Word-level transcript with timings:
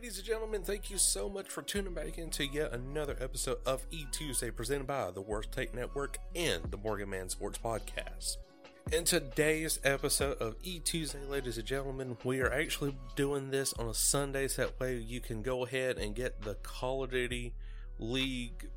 Ladies 0.00 0.16
and 0.16 0.26
gentlemen. 0.26 0.62
Thank 0.62 0.88
you 0.88 0.96
so 0.96 1.28
much 1.28 1.50
for 1.50 1.60
tuning 1.60 1.92
back 1.92 2.16
into 2.16 2.46
yet 2.46 2.72
another 2.72 3.18
episode 3.20 3.58
of 3.66 3.86
E 3.90 4.06
Tuesday 4.10 4.50
presented 4.50 4.86
by 4.86 5.10
the 5.10 5.20
Worst 5.20 5.52
Take 5.52 5.74
Network 5.74 6.16
and 6.34 6.64
the 6.70 6.78
Morgan 6.78 7.10
Man 7.10 7.28
Sports 7.28 7.58
Podcast. 7.62 8.38
In 8.92 9.04
today's 9.04 9.78
episode 9.84 10.38
of 10.38 10.56
E 10.62 10.78
Tuesday, 10.78 11.22
ladies 11.28 11.58
and 11.58 11.66
gentlemen, 11.66 12.16
we 12.24 12.40
are 12.40 12.50
actually 12.50 12.96
doing 13.14 13.50
this 13.50 13.74
on 13.74 13.88
a 13.88 13.94
Sunday, 13.94 14.48
so 14.48 14.62
that 14.62 14.80
way 14.80 14.96
you 14.96 15.20
can 15.20 15.42
go 15.42 15.66
ahead 15.66 15.98
and 15.98 16.14
get 16.14 16.40
the 16.40 16.54
Call 16.54 17.04
of 17.04 17.10
Duty 17.10 17.52
League 17.98 18.70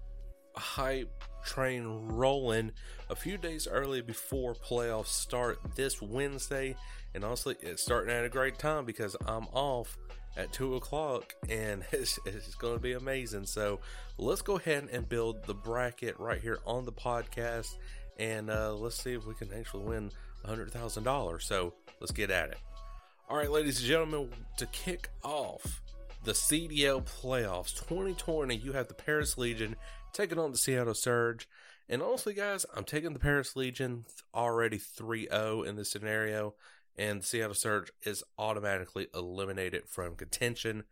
hype 0.58 1.24
train 1.46 2.10
rolling 2.10 2.74
a 3.10 3.16
few 3.16 3.38
days 3.38 3.66
early 3.66 4.02
before 4.02 4.56
playoffs 4.56 5.08
start 5.08 5.58
this 5.76 6.02
Wednesday. 6.02 6.76
And 7.16 7.24
honestly, 7.24 7.56
it's 7.62 7.82
starting 7.82 8.14
at 8.14 8.26
a 8.26 8.30
great 8.30 8.60
time 8.60 8.84
because 8.84 9.16
I'm 9.26 9.48
off 9.54 9.98
at 10.38 10.52
2 10.52 10.76
o'clock 10.76 11.36
and 11.50 11.84
it's, 11.92 12.20
it's 12.26 12.56
going 12.56 12.74
to 12.76 12.80
be 12.80 12.94
amazing. 12.94 13.46
So 13.46 13.80
let's 14.18 14.42
go 14.42 14.58
ahead 14.58 14.90
and 14.92 15.08
build 15.08 15.46
the 15.46 15.54
bracket 15.54 16.20
right 16.20 16.42
here 16.42 16.60
on 16.66 16.86
the 16.86 16.92
podcast 16.92 17.78
and 18.20 18.50
uh, 18.50 18.74
let's 18.74 19.02
see 19.02 19.14
if 19.14 19.26
we 19.26 19.34
can 19.34 19.52
actually 19.54 19.84
win 19.84 20.12
a 20.44 20.50
$100,000. 20.50 21.42
So 21.42 21.74
let's 22.00 22.12
get 22.12 22.30
at 22.30 22.50
it. 22.50 22.58
All 23.30 23.38
right, 23.38 23.50
ladies 23.50 23.80
and 23.80 23.88
gentlemen, 23.88 24.30
to 24.58 24.66
kick 24.68 25.10
off 25.24 25.82
the 26.24 26.34
CDL 26.34 27.04
playoffs 27.04 27.74
2020, 27.74 28.56
you 28.56 28.74
have 28.74 28.88
the 28.88 28.94
Paris 28.94 29.38
Legion 29.38 29.76
taking 30.14 30.38
on 30.38 30.52
the 30.52 30.58
Seattle 30.58 30.94
Surge. 30.94 31.48
And 31.90 32.02
honestly, 32.02 32.34
guys, 32.34 32.66
I'm 32.76 32.84
taking 32.84 33.14
the 33.14 33.20
Paris 33.20 33.56
Legion 33.56 34.06
already 34.34 34.78
3 34.78 35.28
0 35.30 35.64
in 35.64 35.76
this 35.76 35.92
scenario, 35.92 36.54
and 36.98 37.24
Seattle 37.24 37.54
Surge 37.54 37.92
is 38.04 38.24
automatically 38.38 39.08
eliminated 39.14 39.88
from 39.88 40.16
contention 40.16 40.84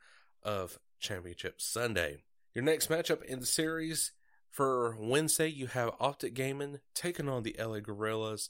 of 0.43 0.79
Championship 0.99 1.61
Sunday. 1.61 2.23
Your 2.53 2.63
next 2.63 2.89
matchup 2.89 3.23
in 3.23 3.39
the 3.39 3.45
series 3.45 4.11
for 4.49 4.97
Wednesday, 4.99 5.47
you 5.47 5.67
have 5.67 5.91
Optic 5.99 6.33
Gaming 6.33 6.79
taking 6.93 7.29
on 7.29 7.43
the 7.43 7.55
LA 7.57 7.79
Guerrillas. 7.79 8.49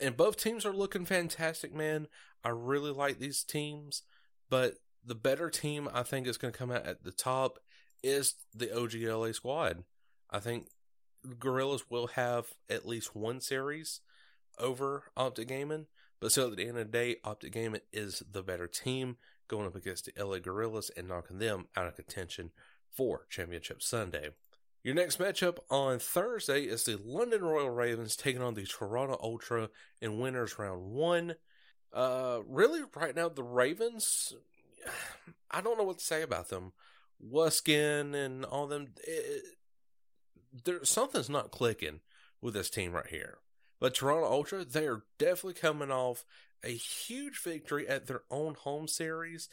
And 0.00 0.16
both 0.16 0.36
teams 0.36 0.64
are 0.64 0.72
looking 0.72 1.04
fantastic, 1.04 1.74
man. 1.74 2.06
I 2.44 2.50
really 2.50 2.92
like 2.92 3.18
these 3.18 3.42
teams, 3.42 4.02
but 4.48 4.74
the 5.04 5.14
better 5.14 5.50
team 5.50 5.88
I 5.92 6.02
think 6.02 6.26
is 6.26 6.38
going 6.38 6.52
to 6.52 6.58
come 6.58 6.70
out 6.70 6.86
at 6.86 7.02
the 7.02 7.10
top 7.10 7.58
is 8.02 8.34
the 8.54 8.66
OGLA 8.66 9.34
squad. 9.34 9.84
I 10.30 10.38
think 10.38 10.68
Guerrillas 11.38 11.90
will 11.90 12.08
have 12.08 12.46
at 12.70 12.86
least 12.86 13.14
one 13.14 13.40
series 13.40 14.00
over 14.58 15.04
Optic 15.16 15.48
Gaming, 15.48 15.86
but 16.20 16.32
still 16.32 16.50
at 16.50 16.56
the 16.56 16.68
end 16.68 16.78
of 16.78 16.90
the 16.90 16.98
day, 16.98 17.16
Optic 17.24 17.52
Gaming 17.52 17.80
is 17.92 18.22
the 18.30 18.42
better 18.42 18.66
team 18.66 19.16
going 19.48 19.66
up 19.66 19.74
against 19.74 20.06
the 20.06 20.24
LA 20.24 20.38
Guerrillas 20.38 20.90
and 20.96 21.08
knocking 21.08 21.38
them 21.38 21.66
out 21.76 21.86
of 21.86 21.96
contention 21.96 22.50
for 22.90 23.26
Championship 23.30 23.82
Sunday. 23.82 24.30
Your 24.82 24.94
next 24.94 25.18
matchup 25.18 25.58
on 25.70 25.98
Thursday 25.98 26.62
is 26.62 26.84
the 26.84 26.98
London 27.04 27.42
Royal 27.42 27.70
Ravens 27.70 28.16
taking 28.16 28.42
on 28.42 28.54
the 28.54 28.64
Toronto 28.64 29.18
Ultra 29.20 29.70
in 30.00 30.18
winners 30.18 30.58
round 30.58 30.92
one. 30.92 31.34
Uh, 31.92 32.40
really, 32.46 32.82
right 32.94 33.14
now, 33.14 33.28
the 33.28 33.42
Ravens, 33.42 34.34
I 35.50 35.60
don't 35.60 35.78
know 35.78 35.84
what 35.84 35.98
to 35.98 36.04
say 36.04 36.22
about 36.22 36.48
them. 36.48 36.72
Wuskin 37.22 38.14
and 38.14 38.44
all 38.44 38.66
them, 38.66 38.88
it, 39.04 39.42
there 40.64 40.84
something's 40.84 41.28
not 41.28 41.50
clicking 41.50 42.00
with 42.40 42.54
this 42.54 42.70
team 42.70 42.92
right 42.92 43.08
here. 43.08 43.38
But 43.80 43.94
Toronto 43.94 44.26
Ultra, 44.26 44.64
they 44.64 44.86
are 44.86 45.04
definitely 45.18 45.54
coming 45.54 45.90
off 45.90 46.24
a 46.64 46.70
huge 46.70 47.38
victory 47.38 47.88
at 47.88 48.06
their 48.06 48.22
own 48.30 48.54
home 48.54 48.88
series, 48.88 49.48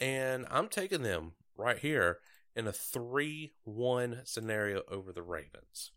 and 0.00 0.46
I'm 0.50 0.68
taking 0.68 1.02
them 1.02 1.32
right 1.56 1.78
here 1.78 2.18
in 2.54 2.66
a 2.66 2.72
3 2.72 3.52
1 3.64 4.20
scenario 4.24 4.82
over 4.90 5.12
the 5.12 5.22
Ravens. 5.22 5.92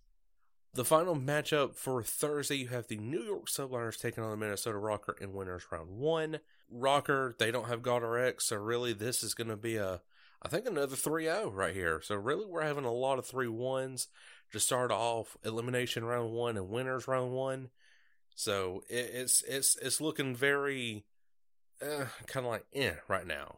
The 0.76 0.86
final 0.86 1.16
matchup 1.16 1.76
for 1.76 2.02
Thursday, 2.02 2.56
you 2.56 2.68
have 2.70 2.88
the 2.88 2.98
New 2.98 3.22
York 3.22 3.48
Subliners 3.48 4.00
taking 4.00 4.24
on 4.24 4.32
the 4.32 4.38
Minnesota 4.38 4.80
ROKKR 4.80 5.22
in 5.22 5.34
winners 5.34 5.66
round 5.72 5.92
one. 5.92 6.40
ROKKR, 6.74 7.38
they 7.38 7.52
don't 7.52 7.68
have 7.68 7.84
GodRx, 7.84 8.42
so 8.42 8.56
really 8.56 8.94
this 8.94 9.22
is 9.22 9.36
going 9.36 9.50
to 9.50 9.56
be 9.56 9.76
a, 9.76 10.02
I 10.46 10.50
think, 10.50 10.66
another 10.66 10.96
3 10.96 11.26
0 11.26 11.52
right 11.52 11.74
here. 11.74 12.02
So 12.04 12.16
really, 12.16 12.46
we're 12.46 12.64
having 12.64 12.86
a 12.86 12.92
lot 12.92 13.20
of 13.20 13.26
3 13.26 13.48
1s 13.48 14.08
to 14.54 14.60
start 14.60 14.92
off 14.92 15.36
elimination 15.44 16.06
round 16.06 16.32
one 16.32 16.56
and 16.58 16.70
winners 16.70 17.08
round 17.08 17.34
one. 17.34 17.70
So 18.36 18.84
it, 18.90 19.10
it's 19.14 19.44
it's 19.44 19.76
it's 19.82 20.00
looking 20.00 20.36
very 20.36 21.06
uh, 21.82 22.06
kind 22.28 22.46
of 22.46 22.52
like 22.52 22.66
eh 22.74 22.94
right 23.08 23.28
now. 23.28 23.58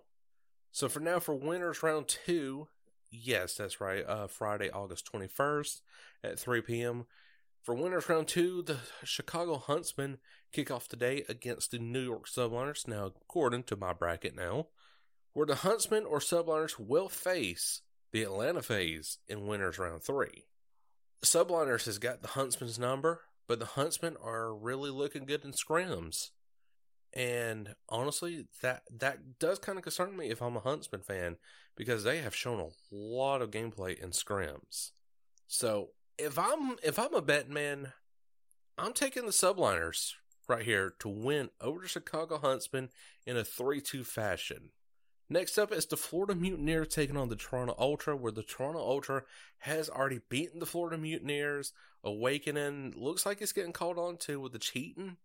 So 0.72 0.90
for 0.90 1.00
now, 1.00 1.20
for 1.20 1.36
winners 1.36 1.84
round 1.84 2.08
two, 2.08 2.68
yes, 3.12 3.56
that's 3.56 3.80
right. 3.80 4.06
Uh, 4.06 4.28
Friday, 4.28 4.70
August 4.70 5.06
twenty 5.06 5.28
first 5.28 5.82
at 6.24 6.40
three 6.40 6.62
p.m. 6.62 7.06
For 7.62 7.76
winners 7.76 8.08
round 8.10 8.28
two, 8.28 8.62
the 8.62 8.78
Chicago 9.04 9.58
Huntsmen 9.58 10.18
kick 10.52 10.72
off 10.72 10.88
today 10.88 11.24
against 11.28 11.72
the 11.72 11.80
New 11.80 12.02
York 12.02 12.28
Subliners. 12.28 12.88
Now, 12.88 13.12
according 13.22 13.64
to 13.64 13.76
my 13.76 13.92
bracket 13.92 14.36
now, 14.36 14.68
where 15.36 15.46
the 15.46 15.56
Huntsmen 15.56 16.06
or 16.06 16.20
Subliners 16.20 16.80
will 16.80 17.10
face 17.10 17.82
the 18.14 18.24
Atlanta 18.24 18.62
FaZe 18.62 19.20
in 19.28 19.46
winners 19.46 19.78
round 19.78 20.02
three. 20.02 20.46
Subliners 21.24 21.86
has 21.86 22.00
got 22.00 22.22
the 22.22 22.30
Huntsman's 22.30 22.80
number, 22.80 23.20
but 23.46 23.60
the 23.60 23.66
Huntsmen 23.66 24.16
are 24.24 24.56
really 24.56 24.90
looking 24.90 25.26
good 25.26 25.44
in 25.44 25.52
scrims. 25.52 26.30
And 27.12 27.76
honestly, 27.90 28.48
that 28.62 28.84
that 28.98 29.38
does 29.38 29.60
kind 29.60 29.78
of 29.78 29.84
concern 29.84 30.16
me 30.16 30.30
if 30.30 30.42
I'm 30.42 30.56
a 30.56 30.62
Huntsman 30.62 31.02
fan 31.02 31.36
because 31.76 32.06
they 32.06 32.20
have 32.20 32.34
shown 32.34 32.62
a 32.62 32.96
lot 32.96 33.42
of 33.42 33.52
gameplay 33.52 34.02
in 34.02 34.12
scrims. 34.12 34.92
So 35.48 35.90
if 36.18 36.40
I'm 36.40 36.78
if 36.82 36.98
I'm 36.98 37.14
a 37.14 37.22
bet 37.22 37.50
man, 37.50 37.92
I'm 38.78 38.94
taking 38.94 39.26
the 39.26 39.34
Subliners 39.34 40.14
right 40.48 40.64
here 40.64 40.94
to 41.00 41.10
win 41.10 41.50
over 41.60 41.82
the 41.82 41.90
Chicago 41.90 42.38
Huntsmen 42.38 42.90
in 43.26 43.36
a 43.36 43.44
3-2 43.44 44.06
fashion. 44.06 44.70
Next 45.30 45.58
up 45.58 45.72
is 45.72 45.88
the 45.88 45.98
Florida 45.98 46.36
Mutineers 46.36 46.90
taking 46.90 47.18
on 47.18 47.30
the 47.30 47.36
Toronto 47.36 47.76
Ultra, 47.80 48.16
where 48.16 48.32
the 48.32 48.44
Toronto 48.44 48.80
Ultra 48.80 49.24
has 49.60 49.90
already 49.90 50.22
beaten 50.30 50.60
the 50.60 50.68
Florida 50.68 50.98
Mutineers. 50.98 51.74
Owakening 52.04 52.94
looks 52.96 53.26
like 53.26 53.42
it's 53.42 53.52
getting 53.52 53.74
called 53.74 53.98
on 53.98 54.18
to 54.18 54.40
with 54.40 54.52
the 54.52 54.60
cheating 54.60 55.18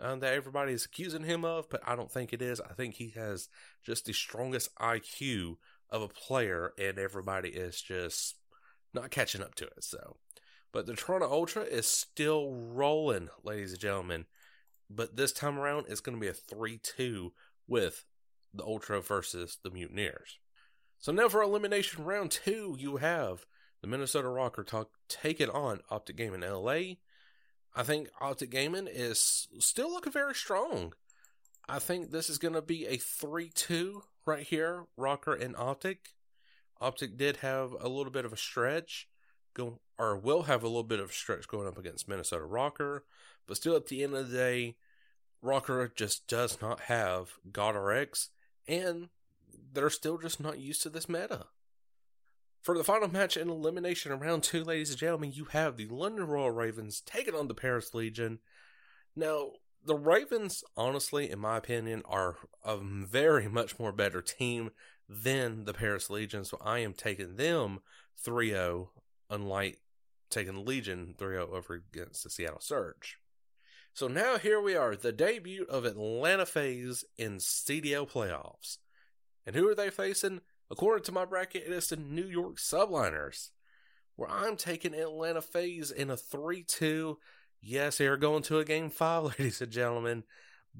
um, 0.00 0.20
that 0.20 0.34
everybody 0.34 0.72
is 0.72 0.84
accusing 0.84 1.24
him 1.24 1.44
of, 1.44 1.68
but 1.70 1.80
I 1.86 1.96
don't 1.96 2.10
think 2.10 2.32
it 2.32 2.42
is. 2.42 2.60
I 2.60 2.74
think 2.74 2.94
he 2.94 3.10
has 3.10 3.48
just 3.82 4.04
the 4.04 4.12
strongest 4.12 4.74
IQ 4.76 5.56
of 5.90 6.02
a 6.02 6.08
player, 6.08 6.72
and 6.78 6.98
everybody 6.98 7.48
is 7.48 7.80
just 7.80 8.36
not 8.94 9.10
catching 9.10 9.42
up 9.42 9.54
to 9.56 9.64
it. 9.64 9.82
So, 9.82 10.16
but 10.72 10.86
the 10.86 10.94
Toronto 10.94 11.30
Ultra 11.30 11.62
is 11.62 11.86
still 11.86 12.52
rolling, 12.52 13.28
ladies 13.42 13.72
and 13.72 13.80
gentlemen. 13.80 14.26
But 14.90 15.16
this 15.16 15.32
time 15.32 15.58
around, 15.58 15.86
it's 15.88 16.00
going 16.00 16.16
to 16.16 16.20
be 16.20 16.28
a 16.28 16.34
3 16.34 16.78
2 16.78 17.32
with 17.66 18.04
the 18.52 18.64
Ultra 18.64 19.00
versus 19.00 19.58
the 19.62 19.70
Mutineers. 19.70 20.38
So 20.98 21.12
now 21.12 21.28
for 21.28 21.42
elimination 21.42 22.04
round 22.04 22.30
two, 22.30 22.76
you 22.78 22.96
have 22.96 23.46
the 23.80 23.86
Minnesota 23.86 24.28
ROKKR 24.28 24.66
talk, 24.66 24.90
taking 25.08 25.50
on 25.50 25.80
Optic 25.90 26.16
Gaming 26.16 26.40
LA. 26.40 26.96
I 27.74 27.82
think 27.84 28.08
Optic 28.20 28.50
Gaming 28.50 28.88
is 28.90 29.46
still 29.60 29.90
looking 29.90 30.12
very 30.12 30.34
strong. 30.34 30.94
I 31.68 31.78
think 31.78 32.10
this 32.10 32.30
is 32.30 32.38
going 32.38 32.54
to 32.54 32.62
be 32.62 32.86
a 32.86 32.96
3 32.96 33.50
2 33.54 34.02
right 34.26 34.42
here, 34.42 34.86
ROKKR 34.98 35.40
and 35.40 35.54
Optic. 35.56 36.14
Optic 36.80 37.16
did 37.16 37.38
have 37.38 37.72
a 37.78 37.88
little 37.88 38.12
bit 38.12 38.24
of 38.24 38.32
a 38.32 38.36
stretch, 38.36 39.08
go 39.54 39.80
or 39.98 40.16
will 40.16 40.44
have 40.44 40.62
a 40.62 40.68
little 40.68 40.82
bit 40.82 41.00
of 41.00 41.10
a 41.10 41.12
stretch 41.12 41.48
going 41.48 41.66
up 41.66 41.78
against 41.78 42.08
Minnesota 42.08 42.44
ROKKR, 42.44 43.00
but 43.46 43.56
still 43.56 43.76
at 43.76 43.86
the 43.86 44.02
end 44.02 44.14
of 44.14 44.30
the 44.30 44.36
day, 44.36 44.76
ROKKR 45.44 45.94
just 45.94 46.26
does 46.26 46.60
not 46.60 46.80
have 46.82 47.34
GodRx, 47.50 48.28
and 48.68 49.08
they're 49.72 49.90
still 49.90 50.18
just 50.18 50.38
not 50.38 50.58
used 50.58 50.82
to 50.82 50.90
this 50.90 51.08
meta. 51.08 51.46
For 52.62 52.76
the 52.76 52.84
final 52.84 53.08
match 53.08 53.36
in 53.36 53.48
elimination 53.48 54.16
round 54.18 54.42
two, 54.42 54.62
ladies 54.62 54.90
and 54.90 54.98
gentlemen, 54.98 55.32
you 55.32 55.46
have 55.46 55.76
the 55.76 55.86
London 55.86 56.26
Royal 56.26 56.50
Ravens 56.50 57.00
taking 57.00 57.34
on 57.34 57.48
the 57.48 57.54
Paris 57.54 57.94
Legion. 57.94 58.40
Now, 59.16 59.52
the 59.84 59.96
Ravens, 59.96 60.64
honestly, 60.76 61.30
in 61.30 61.38
my 61.38 61.56
opinion, 61.56 62.02
are 62.04 62.36
a 62.64 62.76
very 62.76 63.48
much 63.48 63.78
more 63.78 63.92
better 63.92 64.20
team 64.20 64.70
than 65.08 65.64
the 65.64 65.72
Paris 65.72 66.10
Legion, 66.10 66.44
so 66.44 66.58
I 66.62 66.80
am 66.80 66.92
taking 66.92 67.36
them 67.36 67.80
3 68.22 68.50
0, 68.50 68.90
unlike 69.30 69.78
taking 70.28 70.54
the 70.54 70.60
Legion 70.60 71.14
3 71.16 71.36
0 71.36 71.50
over 71.52 71.74
against 71.74 72.24
the 72.24 72.30
Seattle 72.30 72.60
Surge. 72.60 73.18
So 73.98 74.06
now 74.06 74.38
here 74.38 74.60
we 74.60 74.76
are, 74.76 74.94
the 74.94 75.10
debut 75.10 75.66
of 75.68 75.84
Atlanta 75.84 76.46
FaZe 76.46 77.04
in 77.16 77.38
CDL 77.38 78.08
playoffs. 78.08 78.78
And 79.44 79.56
who 79.56 79.68
are 79.68 79.74
they 79.74 79.90
facing? 79.90 80.40
According 80.70 81.02
to 81.06 81.10
my 81.10 81.24
bracket, 81.24 81.64
it 81.66 81.72
is 81.72 81.88
the 81.88 81.96
New 81.96 82.26
York 82.26 82.58
Subliners, 82.58 83.48
where 84.14 84.30
I'm 84.30 84.54
taking 84.54 84.94
Atlanta 84.94 85.42
FaZe 85.42 85.90
in 85.90 86.10
a 86.10 86.16
3 86.16 86.62
2. 86.62 87.18
Yes, 87.60 87.98
they 87.98 88.06
are 88.06 88.16
going 88.16 88.44
to 88.44 88.60
a 88.60 88.64
game 88.64 88.88
five, 88.88 89.24
ladies 89.40 89.60
and 89.60 89.72
gentlemen, 89.72 90.22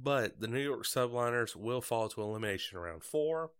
but 0.00 0.38
the 0.38 0.46
New 0.46 0.62
York 0.62 0.84
Subliners 0.84 1.56
will 1.56 1.80
fall 1.80 2.08
to 2.10 2.22
elimination 2.22 2.78
round 2.78 3.02
four. 3.02 3.50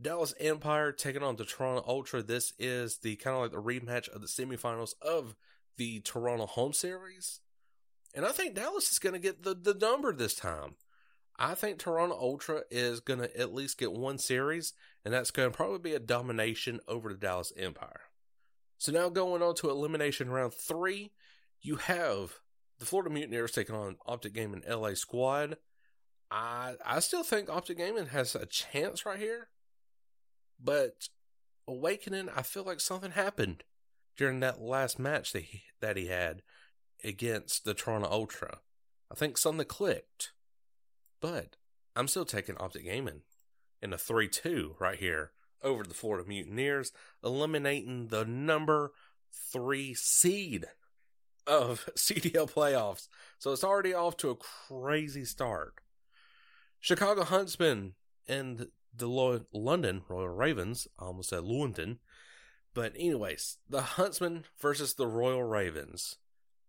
Dallas 0.00 0.34
Empire 0.38 0.92
taking 0.92 1.24
on 1.24 1.34
the 1.34 1.44
Toronto 1.44 1.82
Ultra. 1.84 2.22
This 2.22 2.52
is 2.60 2.98
the 2.98 3.16
kind 3.16 3.34
of 3.34 3.42
like 3.42 3.50
the 3.50 3.60
rematch 3.60 4.08
of 4.08 4.20
the 4.20 4.28
semifinals 4.28 4.92
of 5.02 5.34
the 5.78 5.98
Toronto 5.98 6.46
home 6.46 6.72
series. 6.72 7.40
And 8.14 8.24
I 8.24 8.30
think 8.30 8.54
Dallas 8.54 8.90
is 8.90 8.98
going 8.98 9.14
to 9.14 9.18
get 9.18 9.42
the, 9.42 9.54
the 9.54 9.74
number 9.74 10.12
this 10.12 10.34
time. 10.34 10.76
I 11.36 11.54
think 11.54 11.78
Toronto 11.78 12.16
Ultra 12.16 12.62
is 12.70 13.00
going 13.00 13.18
to 13.18 13.36
at 13.40 13.52
least 13.52 13.78
get 13.78 13.92
one 13.92 14.18
series, 14.18 14.72
and 15.04 15.12
that's 15.12 15.32
going 15.32 15.50
to 15.50 15.56
probably 15.56 15.80
be 15.80 15.94
a 15.94 16.00
domination 16.00 16.78
over 16.86 17.08
the 17.08 17.18
Dallas 17.18 17.52
Empire. 17.56 18.02
So 18.78 18.92
now 18.92 19.08
going 19.08 19.42
on 19.42 19.56
to 19.56 19.70
elimination 19.70 20.30
round 20.30 20.52
three, 20.54 21.10
you 21.60 21.76
have 21.76 22.34
the 22.78 22.86
Florida 22.86 23.10
Mutineers 23.10 23.52
taking 23.52 23.74
on 23.74 23.96
Optic 24.06 24.34
Gaming 24.34 24.62
LA 24.68 24.94
Squad. 24.94 25.56
I 26.30 26.74
I 26.84 27.00
still 27.00 27.22
think 27.22 27.48
Optic 27.48 27.78
Gaming 27.78 28.06
has 28.06 28.34
a 28.34 28.46
chance 28.46 29.04
right 29.04 29.18
here, 29.18 29.48
but 30.62 31.08
Owakening, 31.66 32.28
I 32.28 32.42
feel 32.42 32.64
like 32.64 32.80
something 32.80 33.12
happened 33.12 33.64
during 34.16 34.40
that 34.40 34.60
last 34.60 34.98
match 34.98 35.32
that 35.32 35.44
he, 35.44 35.62
that 35.80 35.96
he 35.96 36.06
had 36.06 36.42
against 37.04 37.64
the 37.64 37.74
Toronto 37.74 38.08
Ultra. 38.10 38.58
I 39.10 39.14
think 39.14 39.38
something 39.38 39.66
clicked. 39.66 40.32
But 41.20 41.56
I'm 41.94 42.08
still 42.08 42.24
taking 42.24 42.56
Optic 42.58 42.84
Gaming 42.84 43.22
in 43.80 43.92
a 43.92 43.98
3 43.98 44.28
2 44.28 44.76
right 44.78 44.98
here 44.98 45.32
over 45.62 45.84
the 45.84 45.94
Florida 45.94 46.28
Mutineers, 46.28 46.92
eliminating 47.22 48.08
the 48.08 48.24
number 48.24 48.92
three 49.32 49.94
seed 49.94 50.66
of 51.46 51.88
CDL 51.96 52.50
playoffs. 52.50 53.08
So 53.38 53.52
it's 53.52 53.64
already 53.64 53.94
off 53.94 54.16
to 54.18 54.30
a 54.30 54.36
crazy 54.36 55.24
start. 55.24 55.74
Chicago 56.80 57.24
Huntsmen 57.24 57.94
and 58.28 58.68
the 58.94 59.08
Lo- 59.08 59.46
London 59.52 60.02
Royal 60.08 60.28
Ravens, 60.28 60.86
I 60.98 61.06
almost 61.06 61.30
said 61.30 61.44
London. 61.44 61.98
But, 62.74 62.92
anyways, 62.96 63.58
the 63.68 63.82
Huntsmen 63.82 64.44
versus 64.60 64.94
the 64.94 65.06
Royal 65.06 65.42
Ravens. 65.42 66.16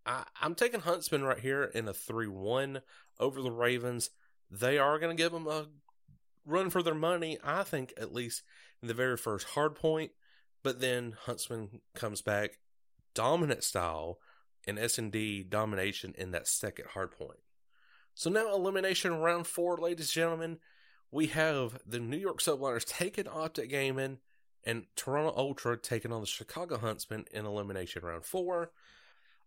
I, 0.06 0.24
I'm 0.42 0.56
taking 0.56 0.82
Huntsman 0.82 1.24
right 1.24 1.40
here 1.40 1.64
in 1.64 1.88
a 1.88 1.94
3 1.94 2.28
1 2.28 2.82
over 3.20 3.42
the 3.42 3.52
Ravens 3.52 4.10
they 4.50 4.78
are 4.78 5.00
going 5.00 5.16
to 5.16 5.22
give 5.22 5.32
them 5.32 5.48
a 5.48 5.68
run 6.46 6.70
for 6.70 6.84
their 6.84 6.96
money, 6.96 7.38
I 7.44 7.64
think, 7.64 7.94
at 7.98 8.14
least 8.14 8.44
in 8.82 8.88
the 8.88 8.94
very 8.94 9.18
first 9.18 9.48
hard 9.50 9.76
point. 9.76 10.12
But 10.64 10.80
then 10.82 11.16
Huntsman 11.26 11.82
comes 11.94 12.22
back 12.22 12.60
dominant 13.14 13.64
style 13.64 14.20
and 14.68 14.80
S&D 14.80 15.44
domination 15.44 16.14
in 16.18 16.32
that 16.32 16.48
second 16.48 16.88
hard 16.94 17.12
point. 17.12 17.40
So 18.14 18.30
now 18.30 18.54
elimination 18.54 19.16
round 19.16 19.48
four, 19.48 19.78
ladies 19.78 20.08
and 20.08 20.14
gentlemen. 20.14 20.58
We 21.12 21.28
have 21.28 21.80
the 21.86 22.00
New 22.00 22.18
York 22.18 22.40
Subliners 22.42 22.86
taking 22.86 23.28
Optic 23.28 23.70
Gaming 23.70 24.18
and 24.64 24.86
Toronto 24.96 25.34
Ultra 25.38 25.78
taking 25.78 26.12
on 26.12 26.22
the 26.22 26.28
Chicago 26.28 26.78
Huntsman 26.78 27.26
in 27.32 27.46
elimination 27.46 28.04
round 28.04 28.26
four. 28.26 28.72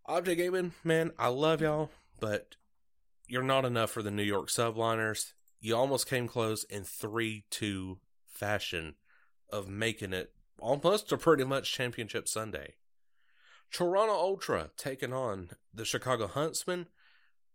Optic 0.08 0.38
Gaming, 0.38 0.72
man, 0.82 1.12
I 1.18 1.28
love 1.28 1.60
y'all, 1.60 1.90
but 2.18 2.56
you're 3.26 3.42
not 3.42 3.66
enough 3.66 3.90
for 3.90 4.02
the 4.02 4.10
New 4.10 4.22
York 4.22 4.48
Subliners. 4.48 5.34
You 5.60 5.76
almost 5.76 6.08
came 6.08 6.26
close 6.26 6.64
in 6.64 6.84
3 6.84 7.44
2 7.50 7.98
fashion 8.26 8.94
of 9.50 9.68
making 9.68 10.14
it 10.14 10.32
almost 10.60 11.12
a 11.12 11.18
pretty 11.18 11.44
much 11.44 11.70
championship 11.70 12.26
Sunday. 12.26 12.76
Toronto 13.70 14.14
Ultra 14.14 14.70
taking 14.78 15.12
on 15.12 15.50
the 15.74 15.84
Chicago 15.84 16.26
Huntsmen. 16.26 16.86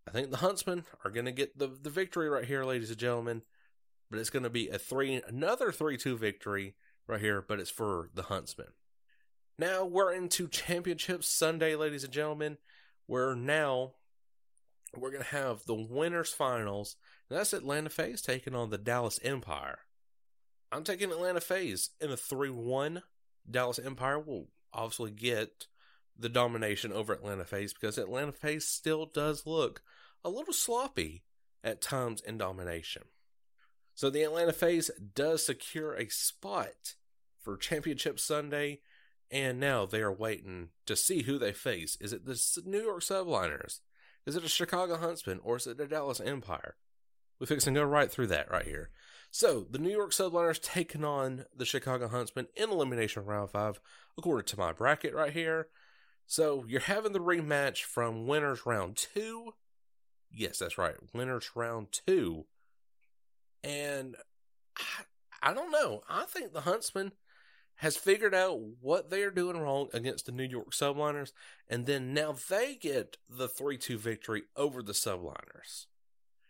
I 0.07 0.11
think 0.11 0.29
the 0.29 0.37
Huntsmen 0.37 0.85
are 1.03 1.09
going 1.09 1.25
to 1.25 1.31
get 1.31 1.57
the, 1.57 1.69
the 1.69 1.89
victory 1.89 2.29
right 2.29 2.45
here, 2.45 2.63
ladies 2.63 2.91
and 2.91 2.99
gentlemen. 2.99 3.41
But 4.11 4.19
it's 4.19 4.29
going 4.29 4.43
to 4.43 4.49
be 4.51 4.69
a 4.69 4.77
three 4.77 5.23
another 5.27 5.71
3 5.71 5.97
2 5.97 6.19
victory 6.19 6.75
right 7.07 7.19
here, 7.19 7.41
but 7.41 7.59
it's 7.59 7.71
for 7.71 8.11
the 8.13 8.23
Huntsmen. 8.23 8.73
Now 9.57 9.85
we're 9.85 10.13
into 10.13 10.47
Championship 10.47 11.23
Sunday, 11.23 11.75
ladies 11.75 12.03
and 12.03 12.11
gentlemen, 12.11 12.57
where 13.05 13.35
now 13.35 13.93
we're 14.95 15.11
going 15.11 15.23
to 15.23 15.29
have 15.29 15.65
the 15.65 15.75
winners 15.75 16.31
finals. 16.31 16.95
That's 17.29 17.53
Atlanta 17.53 17.89
FaZe 17.89 18.21
taking 18.21 18.55
on 18.55 18.71
the 18.71 18.77
Dallas 18.77 19.19
Empire. 19.23 19.79
I'm 20.71 20.83
taking 20.83 21.11
Atlanta 21.11 21.39
FaZe 21.39 21.91
in 22.01 22.11
a 22.11 22.17
3 22.17 22.49
1. 22.49 23.03
Dallas 23.49 23.79
Empire 23.79 24.19
will 24.19 24.47
obviously 24.73 25.11
get 25.11 25.67
the 26.17 26.29
domination 26.29 26.91
over 26.91 27.13
Atlanta 27.13 27.45
FaZe 27.45 27.73
because 27.73 27.97
Atlanta 27.97 28.31
FaZe 28.31 28.67
still 28.67 29.05
does 29.05 29.45
look 29.45 29.81
a 30.23 30.29
little 30.29 30.53
sloppy 30.53 31.23
at 31.63 31.81
times 31.81 32.21
in 32.21 32.39
domination. 32.39 33.03
So 33.93 34.09
the 34.09 34.23
Atlanta 34.23 34.53
FaZe 34.53 34.89
does 35.13 35.45
secure 35.45 35.93
a 35.93 36.09
spot 36.09 36.95
for 37.39 37.57
Championship 37.57 38.19
Sunday, 38.19 38.79
and 39.33 39.59
now 39.59 39.87
they 39.87 40.01
are 40.01 40.13
waiting 40.13 40.69
to 40.85 40.95
see 40.95 41.23
who 41.23 41.39
they 41.39 41.51
face. 41.51 41.97
Is 41.99 42.13
it 42.13 42.25
the 42.25 42.39
New 42.65 42.83
York 42.83 43.01
Subliners? 43.01 43.79
Is 44.27 44.35
it 44.35 44.45
a 44.45 44.49
Chicago 44.49 44.95
Huntsman 44.95 45.39
or 45.43 45.57
is 45.57 45.65
it 45.65 45.77
the 45.77 45.87
Dallas 45.87 46.21
Empire? 46.21 46.75
We 47.39 47.47
fix 47.47 47.65
and 47.65 47.75
go 47.75 47.83
right 47.83 48.11
through 48.11 48.27
that 48.27 48.51
right 48.51 48.65
here. 48.65 48.91
So 49.31 49.65
the 49.67 49.79
New 49.79 49.89
York 49.89 50.11
Subliners 50.11 50.61
taking 50.61 51.03
on 51.03 51.45
the 51.53 51.65
Chicago 51.65 52.07
Huntsman 52.07 52.45
in 52.55 52.69
elimination 52.69 53.25
round 53.25 53.49
five, 53.49 53.81
according 54.19 54.45
to 54.45 54.59
my 54.59 54.71
bracket 54.71 55.15
right 55.15 55.33
here. 55.33 55.67
So 56.27 56.63
you're 56.67 56.81
having 56.81 57.13
the 57.13 57.19
rematch 57.19 57.83
from 57.83 58.27
winners 58.27 58.67
round 58.67 58.95
two. 58.95 59.55
Yes, 60.31 60.59
that's 60.59 60.77
right, 60.77 60.95
winners 61.11 61.49
round 61.55 61.87
two. 61.91 62.45
And 63.63 64.15
I, 64.77 65.49
I 65.49 65.53
don't 65.55 65.71
know. 65.71 66.01
I 66.07 66.25
think 66.25 66.53
the 66.53 66.61
Huntsman 66.61 67.13
has 67.77 67.97
figured 67.97 68.35
out 68.35 68.59
what 68.81 69.09
they 69.09 69.23
are 69.23 69.31
doing 69.31 69.57
wrong 69.57 69.89
against 69.93 70.25
the 70.25 70.31
New 70.31 70.43
York 70.43 70.71
Subliners, 70.71 71.31
and 71.67 71.85
then 71.85 72.13
now 72.13 72.35
they 72.49 72.75
get 72.75 73.17
the 73.29 73.47
3 73.47 73.77
2 73.77 73.97
victory 73.97 74.43
over 74.55 74.81
the 74.81 74.93
Subliners. 74.93 75.87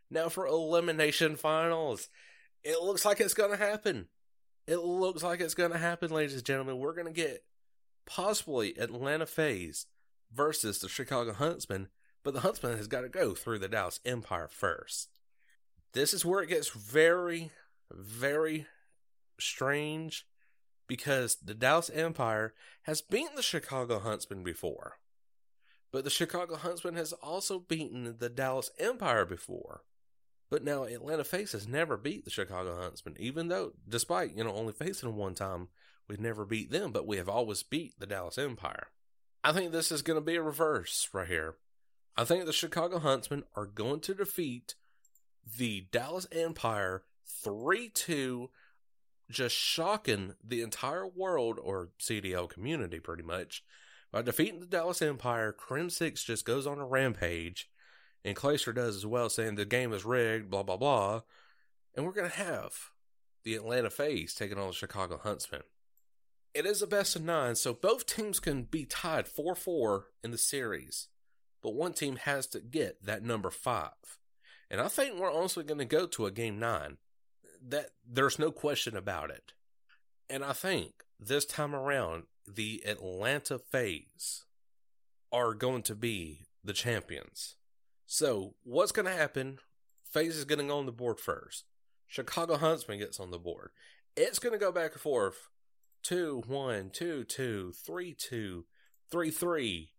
Now, 0.09 0.29
for 0.29 0.45
elimination 0.45 1.35
finals, 1.35 2.09
it 2.63 2.81
looks 2.81 3.05
like 3.05 3.19
it's 3.19 3.33
going 3.33 3.51
to 3.51 3.57
happen. 3.57 4.07
It 4.67 4.77
looks 4.77 5.23
like 5.23 5.41
it's 5.41 5.55
going 5.55 5.71
to 5.71 5.77
happen, 5.77 6.11
ladies 6.11 6.35
and 6.35 6.45
gentlemen. 6.45 6.77
We're 6.77 6.93
going 6.93 7.07
to 7.07 7.13
get 7.13 7.43
possibly 8.05 8.77
Atlanta 8.77 9.25
FaZe 9.25 9.87
versus 10.31 10.79
the 10.79 10.89
Chicago 10.89 11.33
Huntsman, 11.33 11.87
but 12.23 12.33
the 12.33 12.41
Huntsman 12.41 12.77
has 12.77 12.87
got 12.87 13.01
to 13.01 13.09
go 13.09 13.33
through 13.33 13.59
the 13.59 13.67
Dallas 13.67 13.99
Empire 14.05 14.47
first. 14.49 15.09
This 15.93 16.13
is 16.13 16.25
where 16.25 16.41
it 16.41 16.49
gets 16.49 16.69
very, 16.69 17.51
very 17.91 18.65
strange 19.39 20.25
because 20.87 21.35
the 21.35 21.53
Dallas 21.53 21.89
Empire 21.89 22.53
has 22.83 23.01
beaten 23.01 23.35
the 23.35 23.41
Chicago 23.41 23.99
Huntsman 23.99 24.43
before. 24.43 24.97
But 25.91 26.03
the 26.03 26.09
Chicago 26.09 26.55
Huntsman 26.55 26.95
has 26.95 27.13
also 27.13 27.59
beaten 27.59 28.15
the 28.17 28.29
Dallas 28.29 28.71
Empire 28.79 29.25
before. 29.25 29.83
But 30.49 30.63
now 30.63 30.83
Atlanta 30.83 31.23
FaZe 31.23 31.53
has 31.53 31.67
never 31.67 31.97
beat 31.97 32.25
the 32.25 32.31
Chicago 32.31 32.79
Huntsman, 32.79 33.15
even 33.19 33.47
though, 33.47 33.73
despite, 33.87 34.35
you 34.35 34.43
know, 34.43 34.53
only 34.53 34.73
facing 34.73 35.09
them 35.09 35.17
one 35.17 35.35
time, 35.35 35.69
we've 36.07 36.19
never 36.19 36.45
beat 36.45 36.71
them, 36.71 36.91
but 36.91 37.07
we 37.07 37.17
have 37.17 37.29
always 37.29 37.63
beat 37.63 37.99
the 37.99 38.05
Dallas 38.05 38.37
Empire. 38.37 38.87
I 39.43 39.51
think 39.51 39.71
this 39.71 39.91
is 39.91 40.01
going 40.01 40.17
to 40.17 40.25
be 40.25 40.35
a 40.35 40.41
reverse 40.41 41.09
right 41.13 41.27
here. 41.27 41.55
I 42.15 42.23
think 42.23 42.45
the 42.45 42.53
Chicago 42.53 42.99
Huntsmen 42.99 43.43
are 43.55 43.65
going 43.65 43.99
to 44.01 44.13
defeat 44.13 44.75
the 45.57 45.87
Dallas 45.91 46.27
Empire 46.31 47.03
3 47.43 47.89
2 47.89 48.49
just 49.33 49.55
shocking 49.55 50.35
the 50.43 50.61
entire 50.61 51.07
world 51.07 51.59
or 51.61 51.89
CDL 51.99 52.49
community 52.49 52.99
pretty 52.99 53.23
much 53.23 53.63
by 54.11 54.21
defeating 54.21 54.59
the 54.59 54.65
Dallas 54.65 55.01
Empire. 55.01 55.53
Crimsix 55.53 56.23
just 56.23 56.45
goes 56.45 56.67
on 56.67 56.79
a 56.79 56.85
rampage, 56.85 57.69
and 58.23 58.35
Clayster 58.35 58.73
does 58.73 58.95
as 58.95 59.05
well, 59.05 59.29
saying 59.29 59.55
the 59.55 59.65
game 59.65 59.91
is 59.91 60.05
rigged, 60.05 60.49
blah 60.49 60.63
blah 60.63 60.77
blah, 60.77 61.21
and 61.95 62.05
we're 62.05 62.13
gonna 62.13 62.29
have 62.29 62.91
the 63.43 63.55
Atlanta 63.55 63.89
FaZe 63.89 64.33
taking 64.33 64.57
on 64.57 64.67
the 64.67 64.73
Chicago 64.73 65.19
Huntsmen. 65.21 65.63
It 66.53 66.65
is 66.67 66.81
a 66.83 66.87
best 66.87 67.15
of 67.15 67.23
nine, 67.23 67.55
so 67.55 67.73
both 67.73 68.05
teams 68.05 68.39
can 68.39 68.63
be 68.63 68.85
tied 68.85 69.27
4 69.27 69.55
4 69.55 70.05
in 70.23 70.29
the 70.31 70.37
series, 70.37 71.07
but 71.63 71.73
one 71.73 71.93
team 71.93 72.17
has 72.17 72.45
to 72.47 72.59
get 72.59 73.03
that 73.03 73.23
number 73.23 73.49
five. 73.49 74.19
And 74.69 74.79
I 74.79 74.87
think 74.87 75.19
we're 75.19 75.31
also 75.31 75.63
going 75.63 75.79
to 75.79 75.85
go 75.85 76.05
to 76.07 76.25
a 76.25 76.31
game 76.31 76.59
nine. 76.59 76.97
That 77.65 77.91
there's 78.07 78.39
no 78.39 78.51
question 78.51 78.97
about 78.97 79.29
it. 79.29 79.53
And 80.29 80.43
I 80.43 80.53
think 80.53 81.03
this 81.19 81.45
time 81.45 81.75
around, 81.75 82.23
the 82.47 82.83
Atlanta 82.85 83.57
FaZe 83.57 84.45
are 85.31 85.53
going 85.53 85.83
to 85.83 85.95
be 85.95 86.45
the 86.63 86.73
champions. 86.73 87.55
So 88.05 88.55
what's 88.63 88.91
going 88.91 89.05
to 89.05 89.11
happen? 89.13 89.59
FaZe 90.11 90.37
is 90.37 90.45
getting 90.45 90.69
on 90.69 90.85
the 90.85 90.91
board 90.91 91.19
first. 91.19 91.65
Chicago 92.07 92.57
Huntsman 92.57 92.99
gets 92.99 93.19
on 93.19 93.31
the 93.31 93.39
board. 93.39 93.71
It's 94.15 94.39
going 94.39 94.53
to 94.53 94.59
go 94.59 94.71
back 94.71 94.91
and 94.91 95.01
forth 95.01 95.49
two, 96.03 96.43
one, 96.45 96.91
two, 96.91 97.23
two, 97.23 97.73
three, 97.85 98.13
two, 98.13 98.65
three, 99.09 99.31
three, 99.31 99.91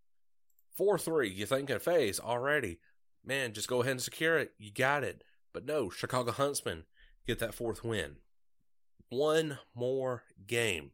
four, 0.76 0.98
three. 0.98 1.28
You 1.30 1.46
think 1.46 1.68
thinking 1.68 1.80
FaZe 1.80 2.20
already? 2.20 2.78
Man, 3.24 3.52
just 3.52 3.68
go 3.68 3.80
ahead 3.80 3.92
and 3.92 4.02
secure 4.02 4.38
it. 4.38 4.52
You 4.58 4.70
got 4.70 5.02
it. 5.02 5.24
But 5.52 5.64
no, 5.64 5.90
Chicago 5.90 6.30
Huntsmen 6.30 6.84
get 7.26 7.38
that 7.38 7.54
fourth 7.54 7.84
win. 7.84 8.16
One 9.08 9.58
more 9.74 10.24
game. 10.46 10.92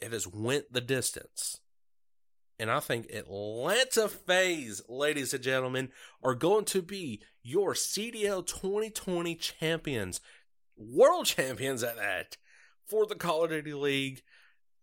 It 0.00 0.12
has 0.12 0.26
went 0.26 0.72
the 0.72 0.80
distance. 0.80 1.58
And 2.58 2.70
I 2.70 2.80
think 2.80 3.10
Atlanta 3.10 4.08
FaZe, 4.08 4.82
ladies 4.88 5.32
and 5.32 5.42
gentlemen, 5.42 5.90
are 6.22 6.34
going 6.34 6.64
to 6.66 6.82
be 6.82 7.22
your 7.42 7.72
CDL 7.72 8.44
2020 8.44 9.36
champions, 9.36 10.20
world 10.76 11.26
champions 11.26 11.82
at 11.82 11.96
that 11.96 12.36
for 12.84 13.06
the 13.06 13.14
Call 13.14 13.44
of 13.44 13.50
Duty 13.50 13.74
League. 13.74 14.22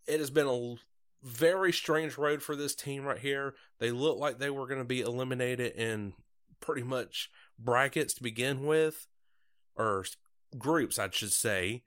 It 0.08 0.20
has 0.20 0.30
been 0.30 0.48
a 0.48 0.76
very 1.22 1.74
strange 1.74 2.18
road 2.18 2.42
for 2.42 2.56
this 2.56 2.76
team 2.76 3.04
right 3.04 3.20
here. 3.20 3.56
They 3.80 3.92
look 3.92 4.18
like 4.20 4.38
they 4.38 4.50
were 4.50 4.68
going 4.68 4.80
to 4.80 4.86
be 4.86 5.02
eliminated 5.02 5.74
in 5.76 6.14
pretty 6.62 6.84
much 6.84 7.30
brackets 7.60 8.14
to 8.14 8.24
begin 8.24 8.66
with, 8.66 9.08
or 9.76 10.06
groups, 10.58 11.00
I 11.00 11.10
should 11.12 11.32
say, 11.32 11.84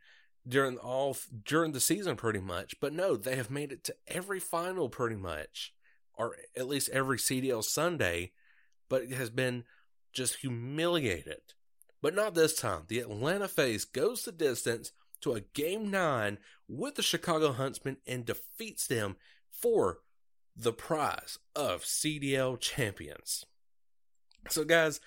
during 0.46 0.78
all 0.78 1.16
during 1.44 1.72
the 1.72 1.80
season, 1.80 2.16
pretty 2.16 2.40
much. 2.40 2.80
But 2.80 2.92
no, 2.92 3.16
they 3.16 3.37
have 3.37 3.50
made 3.50 3.72
it 3.72 3.84
to 3.84 3.96
every 4.06 4.40
final, 4.40 4.88
pretty 4.88 5.16
much, 5.16 5.75
or 6.14 6.37
at 6.56 6.68
least 6.68 6.88
every 6.90 7.18
CDL 7.18 7.64
Sunday. 7.64 8.32
But 8.88 9.02
it 9.02 9.12
has 9.12 9.30
been 9.30 9.64
just 10.12 10.37
humiliated. 10.37 11.40
But 12.00 12.14
not 12.14 12.34
this 12.34 12.54
time. 12.54 12.84
The 12.88 13.00
Atlanta 13.00 13.48
FaZe 13.48 13.84
goes 13.84 14.25
the 14.25 14.32
distance 14.32 14.92
to 15.20 15.32
a 15.32 15.40
game 15.40 15.90
nine 15.90 16.38
with 16.68 16.94
the 16.94 17.02
Chicago 17.02 17.52
Huntsmen 17.52 17.98
and 18.06 18.25
defeats 18.25 18.87
them 18.87 19.16
for 19.50 19.98
the 20.56 20.72
prize 20.72 21.38
of 21.54 21.82
CDL 21.82 22.58
champions. 22.60 23.44
So, 24.48 24.64
guys, 24.64 25.00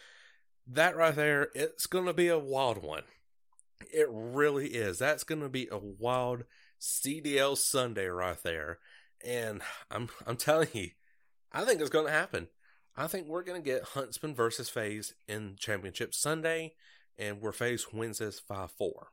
that 0.68 0.96
right 0.96 1.16
there, 1.16 1.50
it's 1.54 1.88
going 1.88 2.06
to 2.06 2.14
be 2.14 2.28
a 2.28 2.40
wild 2.40 2.84
one. 2.84 3.04
It 3.94 4.08
really 4.10 4.68
is. 4.70 5.00
That's 5.00 5.24
going 5.24 5.42
to 5.42 5.50
be 5.50 5.68
a 5.72 5.78
wild 5.78 6.44
CDL 6.80 7.58
Sunday 7.58 8.08
right 8.08 8.42
there. 8.44 8.80
And 9.26 9.62
I'm 9.90 10.10
I'm 10.26 10.38
telling 10.38 10.70
you, 10.74 10.90
I 11.52 11.64
think 11.64 11.82
it's 11.82 11.90
going 11.90 12.08
to 12.08 12.12
happen. 12.12 12.48
I 12.96 13.08
think 13.08 13.28
we're 13.28 13.44
going 13.44 13.62
to 13.62 13.70
get 13.70 13.84
Huntsman 13.90 14.36
versus 14.36 14.70
FaZe 14.70 15.14
in 15.28 15.56
Championship 15.58 16.14
Sunday, 16.14 16.74
and 17.18 17.42
where 17.42 17.52
FaZe 17.52 17.94
wins 17.94 18.20
this 18.20 18.40
5 18.40 18.72
4. 18.72 19.08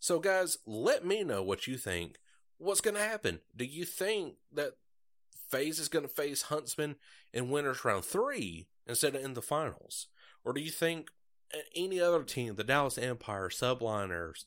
So, 0.00 0.18
guys, 0.18 0.58
let 0.66 1.04
me 1.04 1.22
know 1.22 1.42
what 1.42 1.66
you 1.66 1.76
think. 1.76 2.18
What's 2.58 2.80
going 2.80 2.96
to 2.96 3.02
happen? 3.02 3.40
Do 3.56 3.64
you 3.64 3.84
think 3.84 4.34
that 4.52 4.72
FaZe 5.48 5.78
is 5.78 5.88
going 5.88 6.04
to 6.04 6.08
face 6.08 6.42
Huntsman 6.42 6.96
in 7.32 7.50
winners 7.50 7.84
round 7.84 8.04
three 8.04 8.68
instead 8.86 9.14
of 9.14 9.24
in 9.24 9.34
the 9.34 9.42
finals? 9.42 10.08
Or 10.44 10.52
do 10.52 10.60
you 10.60 10.70
think 10.70 11.10
any 11.74 12.00
other 12.00 12.22
team, 12.22 12.54
the 12.54 12.64
Dallas 12.64 12.98
Empire, 12.98 13.48
Subliners, 13.48 14.44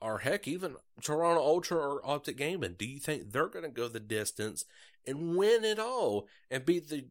or 0.00 0.18
heck, 0.18 0.48
even 0.48 0.76
Toronto 1.00 1.40
Ultra 1.40 1.78
or 1.78 2.06
Optic 2.06 2.36
Gaming, 2.36 2.74
do 2.78 2.86
you 2.86 2.98
think 2.98 3.30
they're 3.30 3.48
going 3.48 3.64
to 3.64 3.70
go 3.70 3.88
the 3.88 4.00
distance 4.00 4.64
and 5.06 5.36
win 5.36 5.64
it 5.64 5.78
all 5.78 6.26
and 6.50 6.64
be 6.64 6.80
the 6.80 7.06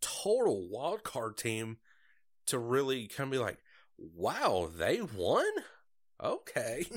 total 0.00 0.68
wild 0.68 1.02
card 1.02 1.36
team 1.36 1.78
to 2.46 2.58
really 2.58 3.08
kind 3.08 3.28
of 3.28 3.32
be 3.32 3.38
like, 3.38 3.58
wow, 3.98 4.70
they 4.74 5.00
won? 5.00 5.46
Okay. 6.22 6.86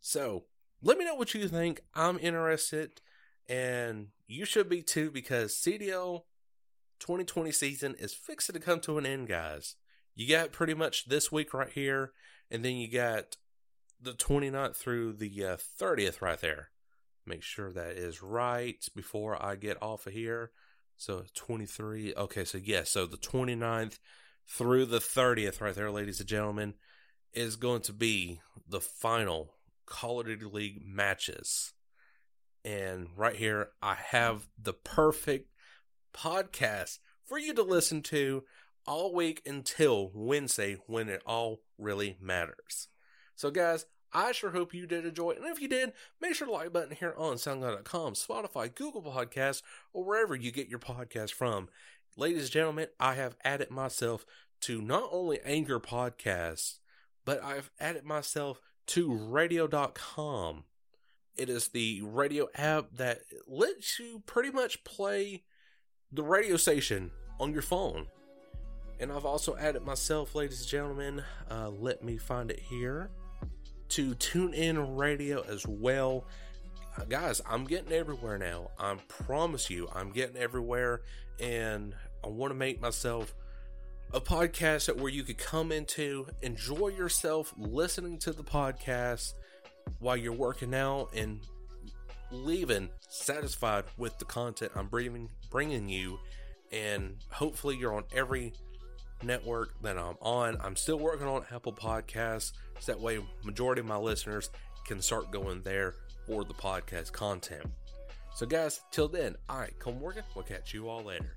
So 0.00 0.44
let 0.80 0.96
me 0.96 1.04
know 1.04 1.16
what 1.16 1.34
you 1.34 1.48
think. 1.48 1.80
I'm 1.94 2.18
interested, 2.20 3.00
and 3.48 4.08
you 4.26 4.44
should 4.44 4.68
be 4.68 4.80
too, 4.80 5.10
because 5.10 5.54
CDL 5.54 6.22
2020 7.00 7.50
season 7.52 7.94
is 7.98 8.14
fixing 8.14 8.54
to 8.54 8.60
come 8.60 8.80
to 8.80 8.96
an 8.96 9.04
end, 9.04 9.28
guys. 9.28 9.74
You 10.18 10.28
got 10.28 10.50
pretty 10.50 10.74
much 10.74 11.04
this 11.04 11.30
week 11.30 11.54
right 11.54 11.70
here, 11.70 12.10
and 12.50 12.64
then 12.64 12.74
you 12.74 12.90
got 12.90 13.36
the 14.02 14.14
29th 14.14 14.74
through 14.74 15.12
the 15.12 15.44
uh, 15.44 15.56
30th 15.80 16.20
right 16.20 16.40
there. 16.40 16.70
Make 17.24 17.44
sure 17.44 17.72
that 17.72 17.92
is 17.92 18.20
right 18.20 18.84
before 18.96 19.40
I 19.40 19.54
get 19.54 19.80
off 19.80 20.08
of 20.08 20.12
here. 20.12 20.50
So 20.96 21.22
23. 21.34 22.14
Okay, 22.16 22.44
so 22.44 22.58
yes, 22.58 22.66
yeah, 22.66 22.82
so 22.82 23.06
the 23.06 23.16
29th 23.16 24.00
through 24.44 24.86
the 24.86 24.98
30th 24.98 25.60
right 25.60 25.76
there, 25.76 25.92
ladies 25.92 26.18
and 26.18 26.28
gentlemen, 26.28 26.74
is 27.32 27.54
going 27.54 27.82
to 27.82 27.92
be 27.92 28.40
the 28.68 28.80
final 28.80 29.54
Call 29.86 30.18
of 30.18 30.26
Duty 30.26 30.46
League 30.46 30.82
matches. 30.84 31.74
And 32.64 33.06
right 33.16 33.36
here, 33.36 33.68
I 33.80 33.94
have 33.94 34.48
the 34.60 34.72
perfect 34.72 35.52
podcast 36.12 36.98
for 37.24 37.38
you 37.38 37.54
to 37.54 37.62
listen 37.62 38.02
to 38.02 38.42
all 38.88 39.14
week 39.14 39.42
until 39.46 40.10
Wednesday 40.14 40.78
when 40.86 41.08
it 41.08 41.22
all 41.26 41.60
really 41.76 42.16
matters. 42.20 42.88
So, 43.36 43.50
guys, 43.50 43.84
I 44.12 44.32
sure 44.32 44.50
hope 44.50 44.72
you 44.72 44.86
did 44.86 45.04
enjoy. 45.04 45.32
And 45.32 45.44
if 45.44 45.60
you 45.60 45.68
did, 45.68 45.92
make 46.20 46.34
sure 46.34 46.46
to 46.46 46.52
like 46.52 46.72
button 46.72 46.96
here 46.96 47.14
on 47.16 47.34
SoundCloud.com, 47.34 48.14
Spotify, 48.14 48.74
Google 48.74 49.02
Podcasts, 49.02 49.62
or 49.92 50.04
wherever 50.04 50.34
you 50.34 50.50
get 50.50 50.68
your 50.68 50.78
podcast 50.78 51.32
from. 51.32 51.68
Ladies 52.16 52.44
and 52.44 52.50
gentlemen, 52.50 52.88
I 52.98 53.14
have 53.14 53.36
added 53.44 53.70
myself 53.70 54.24
to 54.62 54.80
not 54.80 55.10
only 55.12 55.38
Anchor 55.44 55.78
Podcasts, 55.78 56.78
but 57.26 57.44
I've 57.44 57.70
added 57.78 58.04
myself 58.04 58.58
to 58.88 59.14
radio.com. 59.14 60.64
It 61.36 61.50
is 61.50 61.68
the 61.68 62.00
radio 62.02 62.48
app 62.56 62.96
that 62.96 63.20
lets 63.46 63.98
you 63.98 64.22
pretty 64.24 64.50
much 64.50 64.82
play 64.82 65.44
the 66.10 66.22
radio 66.22 66.56
station 66.56 67.10
on 67.38 67.52
your 67.52 67.62
phone. 67.62 68.06
And 69.00 69.12
I've 69.12 69.24
also 69.24 69.56
added 69.56 69.84
myself, 69.84 70.34
ladies 70.34 70.60
and 70.60 70.68
gentlemen, 70.68 71.22
uh, 71.50 71.70
let 71.70 72.02
me 72.02 72.16
find 72.16 72.50
it 72.50 72.58
here, 72.58 73.10
to 73.90 74.14
TuneIn 74.16 74.98
radio 74.98 75.42
as 75.42 75.66
well. 75.66 76.26
Uh, 76.96 77.04
guys, 77.04 77.40
I'm 77.48 77.64
getting 77.64 77.92
everywhere 77.92 78.38
now. 78.38 78.70
I 78.78 78.96
promise 79.06 79.70
you, 79.70 79.88
I'm 79.94 80.10
getting 80.10 80.36
everywhere. 80.36 81.02
And 81.38 81.94
I 82.24 82.28
want 82.28 82.50
to 82.50 82.56
make 82.56 82.80
myself 82.80 83.34
a 84.12 84.20
podcast 84.20 84.86
that 84.86 84.96
where 84.96 85.12
you 85.12 85.22
could 85.22 85.38
come 85.38 85.70
into, 85.70 86.26
enjoy 86.42 86.88
yourself 86.88 87.54
listening 87.56 88.18
to 88.18 88.32
the 88.32 88.42
podcast 88.42 89.34
while 90.00 90.16
you're 90.16 90.32
working 90.32 90.74
out 90.74 91.10
and 91.14 91.40
leaving 92.32 92.88
satisfied 93.08 93.84
with 93.96 94.18
the 94.18 94.24
content 94.24 94.72
I'm 94.74 94.88
bringing, 94.88 95.28
bringing 95.50 95.88
you. 95.88 96.18
And 96.72 97.16
hopefully, 97.30 97.76
you're 97.76 97.94
on 97.94 98.04
every 98.12 98.52
network 99.22 99.80
that 99.82 99.98
I'm 99.98 100.16
on. 100.20 100.56
I'm 100.60 100.76
still 100.76 100.98
working 100.98 101.26
on 101.26 101.44
Apple 101.52 101.72
Podcasts, 101.72 102.52
so 102.80 102.92
that 102.92 103.00
way, 103.00 103.18
majority 103.44 103.80
of 103.80 103.86
my 103.86 103.96
listeners 103.96 104.50
can 104.86 105.02
start 105.02 105.30
going 105.30 105.62
there 105.62 105.94
for 106.26 106.44
the 106.44 106.54
podcast 106.54 107.12
content. 107.12 107.64
So, 108.34 108.46
guys, 108.46 108.80
till 108.90 109.08
then, 109.08 109.34
all 109.48 109.58
right, 109.58 109.74
come 109.78 110.00
working. 110.00 110.22
We'll 110.34 110.44
catch 110.44 110.72
you 110.72 110.88
all 110.88 111.02
later. 111.02 111.36